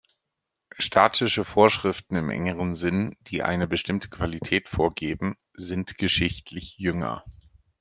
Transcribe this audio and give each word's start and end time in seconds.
Statische 0.79 1.45
Vorschriften 1.45 2.15
im 2.15 2.31
engeren 2.31 2.73
Sinn, 2.73 3.15
die 3.27 3.43
eine 3.43 3.67
bestimmte 3.67 4.09
Qualität 4.09 4.67
vorgeben, 4.67 5.35
sind 5.53 5.99
geschichtlich 5.99 6.79
jünger. 6.79 7.23